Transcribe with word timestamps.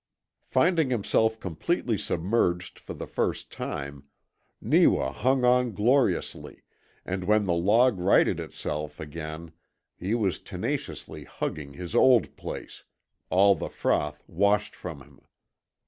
Finding 0.47 0.89
himself 0.89 1.39
completely 1.39 1.95
submerged 1.95 2.79
for 2.79 2.95
the 2.95 3.05
first 3.05 3.51
time, 3.51 4.05
Neewa 4.59 5.11
hung 5.11 5.45
on 5.45 5.73
gloriously, 5.73 6.63
and 7.05 7.25
when 7.25 7.45
the 7.45 7.53
log 7.53 7.99
righted 7.99 8.39
itself 8.39 8.99
again 8.99 9.51
he 9.95 10.15
was 10.15 10.39
tenaciously 10.39 11.23
hugging 11.25 11.73
his 11.73 11.93
old 11.93 12.35
place, 12.35 12.83
all 13.29 13.53
the 13.53 13.69
froth 13.69 14.23
washed 14.27 14.75
from 14.75 15.03
him. 15.03 15.19